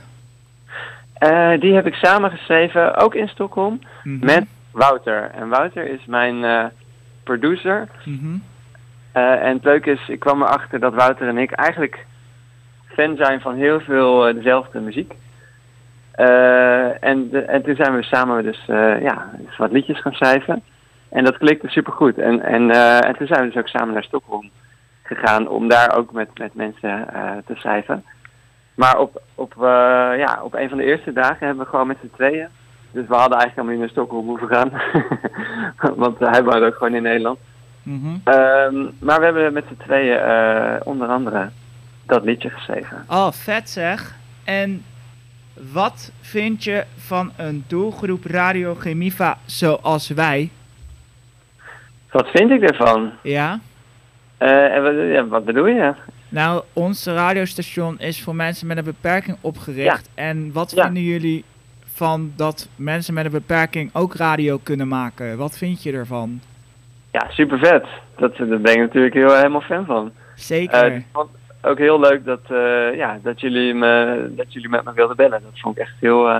Eh, 1.14 1.61
die 1.61 1.75
heb 1.75 1.87
ik 1.87 1.95
samen 1.95 2.31
geschreven, 2.31 2.97
ook 2.97 3.14
in 3.14 3.28
Stockholm, 3.28 3.81
Mhm. 4.02 4.25
met 4.25 4.45
Wouter. 4.71 5.31
En 5.35 5.49
Wouter 5.49 5.88
is 5.88 6.00
mijn 6.07 6.45
eh, 6.45 6.64
producer. 7.23 7.88
Mhm. 8.05 8.37
Eh, 9.16 9.42
en 9.42 9.54
het 9.54 9.64
leuke 9.64 9.90
is, 9.90 10.08
ik 10.08 10.20
kwam 10.20 10.42
erachter 10.42 10.80
dat 10.80 10.94
Wouter 10.94 11.28
en 11.28 11.38
ik 11.38 11.50
eigenlijk 11.50 12.06
fan 12.87 13.16
zijn 13.16 13.40
van 13.40 13.54
heel 13.54 13.80
veel 13.80 14.26
eh, 14.26 14.35
dezelfde 14.35 14.80
muziek. 14.80 15.14
Eh, 16.12 17.04
en, 17.04 17.49
en 17.49 17.62
toen 17.62 17.76
zijn 17.76 17.96
we 17.96 18.02
samen 18.02 18.42
dus, 18.42 18.62
ja, 19.00 19.30
wat 19.58 19.73
liedjes 19.73 20.00
gaan 20.00 20.12
schrijven. 20.12 20.62
En 21.08 21.25
dat 21.25 21.38
klikte 21.38 21.68
supergoed. 21.68 22.18
En, 22.18 22.42
en, 22.42 22.70
en 23.00 23.16
toen 23.16 23.26
zijn 23.26 23.40
we 23.40 23.46
dus 23.46 23.56
ook 23.56 23.68
samen 23.68 23.94
naar 23.94 24.04
Stockholm 24.04 24.50
gegaan 25.02 25.49
om 25.49 25.68
daar 25.68 25.96
ook 25.96 26.12
met, 26.12 26.28
met 26.38 26.54
mensen 26.54 27.06
te 27.46 27.54
schrijven. 27.54 28.04
Maar 28.75 28.99
op, 28.99 29.23
op, 29.35 29.54
ja, 30.16 30.40
op 30.42 30.54
een 30.54 30.68
van 30.68 30.78
de 30.78 30.85
eerste 30.85 31.12
dagen 31.12 31.46
hebben 31.46 31.64
we 31.64 31.70
gewoon 31.70 31.87
met 31.87 31.99
z'n 32.00 32.11
tweeën 32.14 32.49
dus 32.92 33.06
we 33.06 33.14
hadden 33.14 33.38
eigenlijk 33.38 33.54
helemaal 33.54 33.73
niet 33.73 33.80
naar 33.80 33.88
Stockholm 33.88 34.26
hoeven 34.26 34.49
gaan. 34.49 34.70
Want 36.04 36.18
hij 36.18 36.44
woonde 36.44 36.66
ook 36.66 36.75
gewoon 36.75 36.94
in 36.94 37.02
Nederland. 37.02 37.38
Mhm. 37.87 38.16
Ehm, 38.25 38.75
maar 38.99 39.19
we 39.19 39.25
hebben 39.25 39.52
met 39.52 39.64
z'n 39.69 39.83
tweeën 39.85 40.19
eh, 40.19 40.75
onder 40.85 41.09
andere 41.09 41.49
dat 42.07 42.25
liedje 42.25 42.50
geschreven. 42.50 43.05
Oh, 43.09 43.31
vet 43.33 43.71
zeg. 43.71 44.14
En 44.45 44.85
wat 45.73 46.12
vind 46.21 46.64
je 46.64 46.85
van 46.97 47.33
een 47.37 47.64
doelgroep 47.66 48.25
Radio 48.25 48.75
Gemiva 48.75 49.38
zoals 49.45 50.09
wij? 50.09 50.50
Wat 52.11 52.28
vind 52.28 52.50
ik 52.50 52.62
ervan? 52.62 53.11
Ja? 53.23 53.61
Eh, 54.38 54.75
en 54.75 54.83
wat, 54.83 54.93
ja, 55.12 55.26
wat 55.26 55.45
bedoel 55.45 55.66
je? 55.66 55.95
Nou, 56.28 56.62
ons 56.73 57.05
radiostation 57.07 57.99
is 58.00 58.23
voor 58.23 58.35
mensen 58.35 58.66
met 58.66 58.76
een 58.76 58.85
beperking 58.85 59.37
opgericht. 59.40 60.09
En 60.14 60.52
wat 60.52 60.71
Ja. 60.71 60.85
vinden 60.85 61.02
jullie 61.02 61.45
van 61.85 62.33
dat 62.37 62.69
mensen 62.76 63.14
met 63.14 63.25
een 63.25 63.31
beperking 63.31 63.90
ook 63.95 64.14
radio 64.14 64.59
kunnen 64.62 64.88
maken? 64.88 65.37
Wat 65.37 65.59
vind 65.59 65.83
je 65.83 65.93
ervan? 65.93 66.40
Ja, 67.16 67.26
super 67.30 67.58
vet. 67.58 67.87
Dat, 68.16 68.37
daar 68.37 68.61
ben 68.61 68.73
ik 68.73 68.78
natuurlijk 68.78 69.14
heel, 69.14 69.35
helemaal 69.35 69.61
fan 69.61 69.85
van. 69.85 70.12
Zeker. 70.35 70.85
Eh, 70.85 70.96
ik 70.96 71.04
vond 71.12 71.28
het 71.30 71.70
ook 71.70 71.78
heel 71.78 72.00
leuk 72.00 72.25
dat, 72.25 72.40
eh, 72.49 72.96
ja, 72.96 73.18
dat, 73.23 73.40
jullie 73.40 73.75
me, 73.75 74.26
dat 74.37 74.52
jullie 74.52 74.68
met 74.68 74.85
me 74.85 74.92
wilden 74.92 75.16
bellen. 75.16 75.42
Dat 75.42 75.61
vond 75.61 75.76
ik 75.76 75.82
echt 75.82 75.94
heel, 76.00 76.28
eh, 76.28 76.38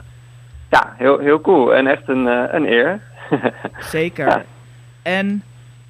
ja, 0.71 0.95
heel, 0.97 1.18
heel 1.18 1.40
cool 1.40 1.75
en 1.75 1.87
echt 1.87 2.09
een, 2.09 2.28
eh, 2.28 2.45
een 2.52 2.66
eer. 2.66 3.00
Zeker. 3.78 4.26
ja. 4.26 4.45
En 5.02 5.42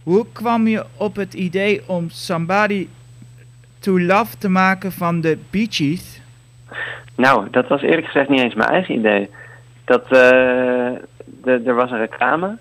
hoe 0.03 0.27
kwam 0.33 0.67
je 0.67 0.85
op 0.97 1.17
het 1.17 1.35
idee 1.35 1.83
om 1.87 2.11
Somebody 2.11 2.89
to 3.79 4.01
Love 4.01 4.37
te 4.39 4.49
maken 4.49 4.93
van 4.93 5.21
de 5.21 5.39
Bee 5.51 5.67
Gees? 5.71 6.21
Nou, 7.17 7.51
dat 7.51 7.69
was 7.69 7.83
eerlijk 7.83 8.07
gezegd 8.07 8.29
niet 8.29 8.41
eens 8.41 8.55
mijn 8.55 8.71
eigen 8.71 8.95
idee. 8.95 9.31
Dat, 9.85 10.03
eh, 10.03 10.91
de, 11.25 11.63
er 11.65 11.75
was 11.75 11.91
een 11.91 11.99
reclame. 11.99 12.57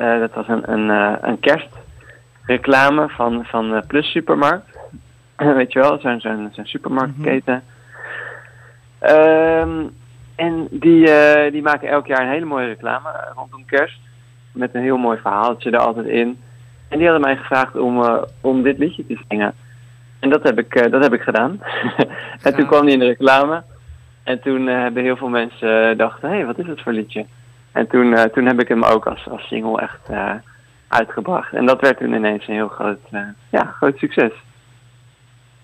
Eh, 0.00 0.18
dat 0.18 0.34
was 0.34 0.48
een, 0.48 0.72
een, 0.72 0.90
eh, 0.90 1.14
een 1.20 1.40
kerstreclame 1.40 3.08
van, 3.08 3.44
van 3.44 3.74
eh, 3.74 3.82
Plus 3.86 4.10
Supermarkt. 4.10 4.78
Weet 5.58 5.72
je 5.72 5.78
wel, 5.78 5.98
zo'n 5.98 6.20
zo'n 6.20 6.48
zo'n 6.52 6.66
supermarktketen. 6.66 7.62
Ehm, 8.98 9.86
en 10.34 10.68
die, 10.70 11.10
die 11.50 11.62
maken 11.62 11.88
elk 11.88 12.06
jaar 12.06 12.20
een 12.20 12.32
hele 12.32 12.44
mooie 12.44 12.66
reclame 12.66 13.08
rondom 13.34 13.64
kerst. 13.64 14.00
Met 14.52 14.74
een 14.74 14.82
heel 14.82 14.96
mooi 14.96 15.18
verhaaltje 15.18 15.70
er 15.70 15.78
altijd 15.78 16.06
in. 16.06 16.40
En 16.88 16.98
die 16.98 17.08
hadden 17.08 17.26
mij 17.26 17.36
gevraagd 17.36 17.76
om, 17.76 18.24
om 18.40 18.62
dit 18.62 18.78
liedje 18.78 19.06
te 19.06 19.18
zingen. 19.28 19.54
En 20.18 20.30
dat 20.30 20.42
heb 20.42 20.58
ik, 20.58 20.90
dat 20.90 21.02
heb 21.02 21.12
ik 21.12 21.22
gedaan. 21.22 21.60
en 22.42 22.54
toen 22.54 22.66
kwam 22.66 22.84
die 22.84 22.92
in 22.92 22.98
de 22.98 23.06
reclame. 23.06 23.62
En 24.22 24.40
toen 24.40 24.66
hebben 24.66 25.02
heel 25.02 25.16
veel 25.16 25.28
mensen 25.28 25.96
dachten, 25.96 26.28
hé, 26.28 26.36
hey, 26.36 26.46
wat 26.46 26.58
is 26.58 26.66
dat 26.66 26.80
voor 26.80 26.92
liedje? 26.92 27.26
En 27.72 27.86
toen, 27.88 28.14
eh, 28.14 28.22
toen 28.24 28.46
heb 28.46 28.60
ik 28.60 28.68
hem 28.68 28.82
ook 28.82 29.06
als, 29.06 29.28
als 29.28 29.46
single 29.46 29.80
echt 29.80 30.08
eh, 30.08 30.34
uitgebracht. 30.88 31.52
En 31.52 31.66
dat 31.66 31.80
werd 31.80 31.98
toen 31.98 32.14
ineens 32.14 32.48
een 32.48 32.54
heel 32.54 32.68
groot, 32.68 32.98
eh, 33.10 33.20
ja, 33.50 33.64
groot 33.64 33.98
succes. 33.98 34.32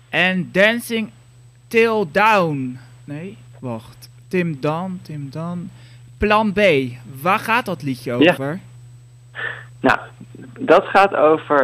En 0.09 0.49
Dancing 0.51 1.11
Till 1.67 2.05
Down. 2.11 2.79
Nee, 3.03 3.37
wacht. 3.59 4.09
Tim 4.27 4.57
Dan, 4.61 4.99
Tim 5.01 5.29
Dan. 5.31 5.69
Plan 6.17 6.53
B. 6.53 6.59
Waar 7.21 7.39
gaat 7.39 7.65
dat 7.65 7.83
liedje 7.83 8.17
Ja. 8.17 8.31
over? 8.31 8.59
Nou, 9.79 9.99
dat 10.59 10.85
gaat 10.85 11.15
over 11.15 11.63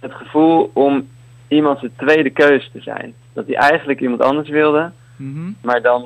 het 0.00 0.12
gevoel 0.12 0.70
om 0.74 1.08
iemand 1.48 1.78
zijn 1.78 1.92
tweede 1.96 2.30
keus 2.30 2.70
te 2.72 2.80
zijn. 2.80 3.14
Dat 3.32 3.46
hij 3.46 3.56
eigenlijk 3.56 4.00
iemand 4.00 4.22
anders 4.22 4.48
wilde, 4.48 4.90
Mhm. 5.16 5.50
maar 5.62 5.82
dan... 5.82 6.02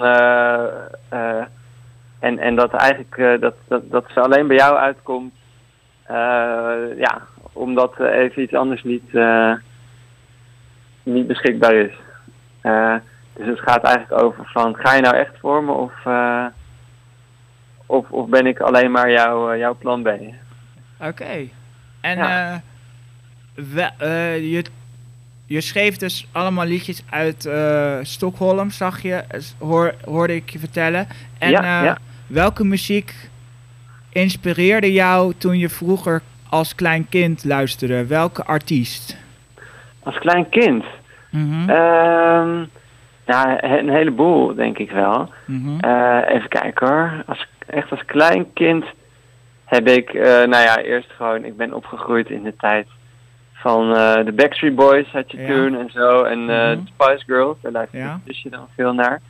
en, 2.18 2.38
en 2.38 2.54
dat 2.56 2.72
eigenlijk 2.72 3.16
eh, 3.16 3.40
dat, 3.40 3.54
dat, 3.68 3.90
dat 3.90 4.04
ze 4.14 4.20
alleen 4.20 4.46
bij 4.46 4.56
jou 4.56 4.76
uitkomt. 4.76 5.34
eh, 6.02 6.98
ja, 6.98 7.22
omdat 7.52 8.00
even 8.00 8.42
iets 8.42 8.54
anders 8.54 8.82
niet, 8.82 9.14
eh, 9.14 9.52
niet 11.02 11.26
beschikbaar 11.26 11.74
is. 11.74 11.92
Dus 13.36 13.46
het 13.46 13.60
gaat 13.60 13.84
eigenlijk 13.84 14.22
over 14.22 14.44
van, 14.46 14.76
ga 14.76 14.94
je 14.94 15.00
nou 15.02 15.16
echt 15.16 15.38
voor 15.40 15.64
me 15.64 15.72
of, 15.72 15.92
of, 17.86 18.10
of 18.10 18.28
ben 18.28 18.46
ik 18.46 18.60
alleen 18.60 18.90
maar 18.90 19.10
jouw 19.10 19.56
jouw 19.56 19.74
plan 19.74 20.02
B? 20.02 20.08
Oké. 21.00 21.48
En 22.00 22.16
Ja. 22.18 22.62
we- 23.54 24.38
je, 24.50 24.64
je 25.46 25.60
schreef 25.60 25.96
dus 25.96 26.28
allemaal 26.32 26.64
liedjes 26.66 27.02
uit 27.10 27.50
Stockholm, 28.02 28.70
zag 28.70 29.02
je, 29.02 29.24
hoor, 29.58 29.94
hoorde 30.04 30.34
ik 30.34 30.50
je 30.50 30.58
vertellen. 30.58 31.06
En 31.38 31.50
Ja, 31.50 31.82
ja. 31.84 31.98
Welke 32.26 32.64
muziek 32.64 33.14
inspireerde 34.12 34.92
jou 34.92 35.32
toen 35.38 35.58
je 35.58 35.68
vroeger 35.68 36.22
als 36.50 36.74
klein 36.74 37.08
kind 37.08 37.44
luisterde? 37.44 38.06
Welke 38.06 38.44
artiest? 38.44 39.16
Als 40.02 40.18
klein 40.18 40.48
kind? 40.48 40.84
Ja, 43.26 43.62
een 43.64 43.88
heleboel 43.88 44.54
denk 44.54 44.78
ik 44.78 44.90
wel. 44.90 45.30
mhm. 45.46 45.78
Eh, 45.80 46.34
even 46.34 46.48
kijken 46.48 46.86
hoor. 46.88 47.22
Als, 47.26 47.46
echt 47.66 47.90
als 47.90 48.04
klein 48.04 48.52
kind 48.52 48.84
heb 49.64 49.88
ik, 49.88 50.08
eh, 50.10 50.22
nou 50.24 50.62
ja, 50.62 50.78
eerst 50.78 51.10
gewoon, 51.16 51.44
ik 51.44 51.56
ben 51.56 51.72
opgegroeid 51.74 52.30
in 52.30 52.42
de 52.42 52.54
tijd 52.56 52.86
van 53.52 53.94
eh, 53.96 54.24
de 54.24 54.32
Backstreet 54.32 54.74
Boys 54.74 55.06
had 55.12 55.30
je 55.30 55.38
Ja. 55.40 55.46
toen 55.46 55.78
en 55.78 55.90
zo. 55.90 56.22
En 56.22 56.44
Mhm. 56.44 56.78
Spice 56.86 57.24
Girls, 57.26 57.56
daar 57.62 57.72
luisterde 57.72 58.06
Ja. 58.06 58.20
zusje 58.26 58.48
dan 58.50 58.66
veel 58.76 58.92
naar. 58.94 59.20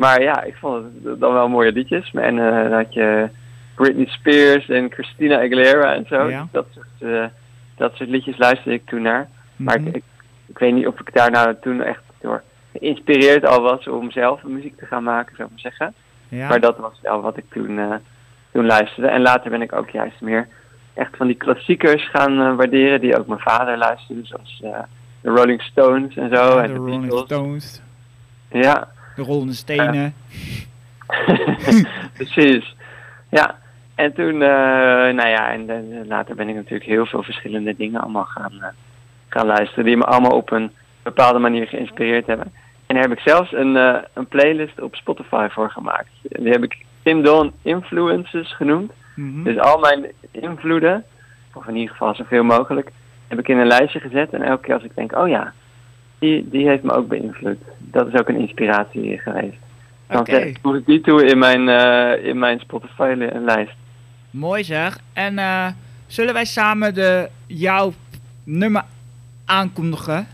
Maar 0.00 0.22
ja, 0.22 0.42
ik 0.42 0.56
vond 0.56 0.84
het 1.04 1.20
dan 1.20 1.32
wel 1.32 1.48
mooie 1.48 1.72
liedjes. 1.72 2.10
En 2.14 2.38
eh, 2.38 2.62
dan 2.62 2.72
had 2.72 2.92
je 2.94 3.28
Britney 3.74 4.06
Spears 4.06 4.68
en 4.68 4.92
Christina 4.92 5.36
Aguilera 5.36 5.94
en 5.94 6.04
zo. 6.08 6.28
Ja. 6.28 6.46
Dat, 6.52 6.66
soort, 6.74 7.12
eh, 7.12 7.24
dat 7.76 7.94
soort 7.94 8.08
liedjes 8.08 8.38
luisterde 8.38 8.72
ik 8.76 8.86
toen 8.86 9.02
naar. 9.02 9.28
Maar 9.56 9.78
Mhm. 9.80 9.88
ik, 9.88 9.94
ik, 9.96 10.02
ik 10.46 10.58
weet 10.58 10.72
niet 10.74 10.86
of 10.86 11.00
ik 11.00 11.12
daar 11.14 11.30
nou 11.30 11.54
toen 11.60 11.82
echt 11.82 12.02
door 12.20 12.42
geïnspireerd 12.72 13.46
al 13.46 13.62
was 13.62 13.88
om 13.88 14.10
zelf 14.10 14.42
muziek 14.42 14.78
te 14.78 14.86
gaan 14.86 15.02
maken, 15.02 15.36
zou 15.36 15.48
ik 15.48 15.54
maar 15.62 15.72
zeggen. 15.72 15.94
ja. 16.28 16.48
Maar 16.48 16.60
dat 16.60 16.78
was 16.78 16.98
wel 17.02 17.20
wat 17.20 17.36
ik 17.36 17.44
toen, 17.50 17.78
eh, 17.78 17.94
toen 18.52 18.66
luisterde. 18.66 19.08
En 19.08 19.20
later 19.22 19.50
ben 19.50 19.62
ik 19.62 19.72
ook 19.72 19.90
juist 19.90 20.20
meer 20.20 20.48
echt 20.94 21.16
van 21.16 21.26
die 21.26 21.36
klassiekers 21.36 22.08
gaan 22.10 22.56
waarderen, 22.56 23.00
die 23.00 23.18
ook 23.18 23.26
mijn 23.26 23.40
vader 23.40 23.78
luisterde, 23.78 24.20
zoals 24.24 24.58
de 25.22 25.30
Rolling 25.30 25.62
Stones 25.62 26.16
en 26.16 26.28
zo. 26.28 26.42
Ja, 26.56 26.62
en 26.62 26.66
de 26.66 26.72
de 26.72 26.78
Rolling 26.78 27.00
Beatles. 27.00 27.22
Stones, 27.24 27.82
Ja, 28.50 28.88
de 29.20 29.26
Rollende 29.26 29.52
Stenen. 29.52 30.14
precies. 32.18 32.76
Ja, 33.28 33.58
en 33.94 34.12
toen, 34.12 34.42
eh, 34.42 35.14
nou 35.18 35.28
ja, 35.28 35.50
en 35.50 36.06
later 36.06 36.34
ben 36.34 36.48
ik 36.48 36.54
natuurlijk 36.54 36.90
heel 36.90 37.06
veel 37.06 37.22
verschillende 37.22 37.76
dingen 37.76 38.00
allemaal 38.00 38.24
gaan, 38.24 38.52
eh, 38.60 38.68
gaan 39.28 39.46
luisteren, 39.46 39.84
die 39.84 39.96
me 39.96 40.04
allemaal 40.04 40.36
op 40.36 40.50
een 40.50 40.70
bepaalde 41.02 41.38
manier 41.38 41.66
geïnspireerd 41.66 42.26
hebben. 42.26 42.52
En 42.86 42.94
daar 42.94 43.08
heb 43.08 43.18
ik 43.18 43.28
zelfs 43.28 43.52
een, 43.52 43.76
eh, 43.76 43.96
een 44.14 44.26
playlist 44.26 44.80
op 44.80 44.94
Spotify 44.94 45.48
voor 45.50 45.70
gemaakt. 45.70 46.10
Die 46.22 46.52
heb 46.52 46.62
ik 46.62 46.84
Tim 47.02 47.22
Dawn 47.22 47.52
Influences 47.62 48.56
genoemd. 48.56 48.92
Mhm. 49.16 49.42
Dus 49.42 49.58
al 49.58 49.78
mijn 49.78 50.06
invloeden, 50.30 51.04
of 51.54 51.66
in 51.66 51.76
ieder 51.76 51.90
geval 51.90 52.14
zoveel 52.14 52.44
mogelijk, 52.44 52.90
heb 53.28 53.38
ik 53.38 53.48
in 53.48 53.58
een 53.58 53.66
lijstje 53.66 54.00
gezet. 54.00 54.32
En 54.32 54.42
elke 54.42 54.62
keer 54.62 54.74
als 54.74 54.84
ik 54.84 54.94
denk, 54.94 55.16
oh 55.16 55.28
ja, 55.28 55.52
die, 56.20 56.48
die 56.48 56.68
heeft 56.68 56.82
me 56.82 56.92
ook 56.92 57.08
beïnvloed. 57.08 57.58
Dat 57.78 58.06
is 58.06 58.20
ook 58.20 58.28
een 58.28 58.40
inspiratie 58.40 59.18
geweest. 59.18 59.56
Dan 60.06 60.26
voeg 60.62 60.74
ik 60.74 60.86
die 60.86 61.00
toe 61.00 61.24
in 61.24 61.38
mijn, 61.38 61.68
eh, 61.68 62.24
in 62.24 62.38
mijn 62.38 62.60
Spotify-lijst. 62.60 63.74
Mooi 64.30 64.64
zeg. 64.64 64.98
En 65.12 65.38
eh, 65.38 65.66
zullen 66.06 66.34
wij 66.34 66.44
samen 66.44 66.94
de, 66.94 67.28
jouw 67.46 67.92
nummer 68.44 68.84
aankondigen? 69.44 70.26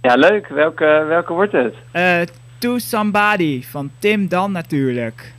Ja, 0.00 0.14
leuk. 0.14 0.48
Welke, 0.48 1.04
welke 1.08 1.32
wordt 1.32 1.52
het? 1.52 1.74
Eh 1.92 2.20
to 2.62 2.78
Somebody 2.78 3.62
van 3.62 3.90
Tim 3.98 4.28
Dan 4.28 4.52
natuurlijk. 4.52 5.32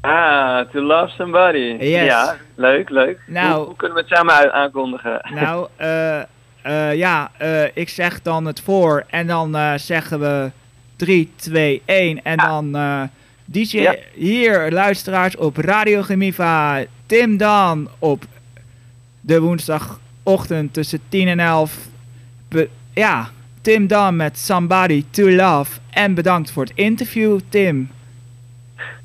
Ah, 0.00 0.60
To 0.70 0.80
Love 0.80 1.08
Somebody. 1.08 1.76
Yes. 1.78 2.04
Ja, 2.04 2.36
leuk, 2.54 2.90
leuk. 2.90 3.20
Nou. 3.26 3.56
hoe, 3.56 3.64
hoe 3.66 3.76
kunnen 3.76 3.96
we 3.96 4.02
het 4.02 4.16
samen 4.16 4.52
aankondigen? 4.52 5.20
Nou, 5.34 5.68
eh, 5.76 6.22
ja, 6.96 7.30
eh, 7.38 7.64
ik 7.76 7.88
zeg 7.88 8.22
dan 8.22 8.44
het 8.46 8.60
voor 8.60 9.04
en 9.10 9.26
dan 9.26 9.56
eh, 9.56 9.72
zeggen 9.76 10.20
we 10.20 10.50
3, 10.96 11.32
2, 11.36 11.82
1 11.84 12.22
en 12.22 12.36
dan 12.36 12.76
eh, 12.76 13.02
DJ 13.44 13.78
Ja. 13.80 13.94
hier, 14.14 14.70
luisteraars 14.70 15.36
op 15.36 15.56
Radio 15.56 16.02
Gemiva, 16.02 16.84
Tim 17.06 17.36
Dan 17.36 17.88
op 17.98 18.24
de 19.20 19.40
woensdagochtend 19.40 20.72
tussen 20.74 21.00
10 21.08 21.28
en 21.28 21.40
11. 21.40 21.78
Be- 22.48 22.68
ja, 22.94 23.28
Tim 23.60 23.86
Dan 23.86 24.16
met 24.16 24.38
Somebody 24.38 25.04
to 25.10 25.30
Love 25.30 25.80
en 25.90 26.14
bedankt 26.14 26.50
voor 26.50 26.62
het 26.62 26.72
interview, 26.74 27.38
Tim. 27.48 27.90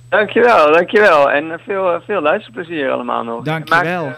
Dankjewel, 0.09 0.71
dankjewel. 0.73 1.31
En 1.31 1.51
eh, 1.51 1.57
veel, 1.65 1.93
eh, 1.93 2.01
veel 2.05 2.21
luisterplezier 2.21 2.91
allemaal 2.91 3.23
nog. 3.23 3.43
Dankjewel. 3.43 4.05
Eh, 4.05 4.13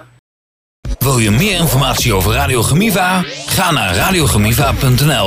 Wil 1.03 1.17
je 1.17 1.31
meer 1.31 1.57
informatie 1.59 2.13
over 2.13 2.33
Radio 2.33 2.61
Gemiva? 2.61 3.25
Ga 3.45 3.71
naar 3.71 3.95
radiogemiva.nl 3.95 5.21